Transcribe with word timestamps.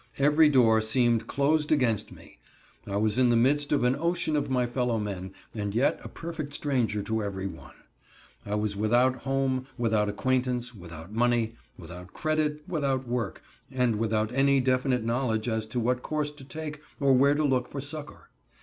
Every 0.17 0.49
door 0.49 0.81
seemed 0.81 1.27
closed 1.27 1.71
against 1.71 2.11
me. 2.11 2.39
I 2.87 2.95
was 2.97 3.19
in 3.19 3.29
the 3.29 3.35
midst 3.35 3.71
of 3.71 3.83
an 3.83 3.95
ocean 3.95 4.35
of 4.35 4.49
my 4.49 4.65
fellow 4.65 4.97
men, 4.97 5.31
and 5.53 5.75
yet 5.75 5.99
a 6.03 6.09
perfect 6.09 6.53
stranger 6.55 7.03
to 7.03 7.21
every 7.21 7.45
one. 7.45 7.75
I 8.43 8.55
was 8.55 8.75
without 8.75 9.17
home, 9.17 9.67
without 9.77 10.09
acquaintance, 10.09 10.73
without 10.73 11.13
money, 11.13 11.53
without 11.77 12.13
credit, 12.13 12.63
without 12.67 13.07
work, 13.07 13.43
and 13.69 13.97
without 13.97 14.33
any 14.33 14.59
definite 14.59 15.03
knowledge 15.03 15.47
as 15.47 15.67
to 15.67 15.79
what 15.79 16.01
course 16.01 16.31
to 16.31 16.43
take, 16.45 16.81
or 16.99 17.13
where 17.13 17.35
to 17.35 17.43
look 17.43 17.67
for 17.67 17.79
succor. 17.79 18.31